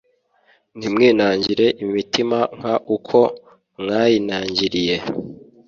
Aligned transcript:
Ntimwinangire 0.77 1.67
imitima 1.83 2.37
Nk 2.57 2.63
uko 2.95 3.17
mwayinangiriye 3.81 4.95